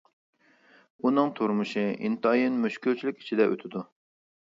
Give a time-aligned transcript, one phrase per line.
[1.03, 3.89] ئۇنىڭ تۇرمۇشى ئىنتايىن مۈشكۈلچىلىك ئىچىدە ئۆتىدۇ.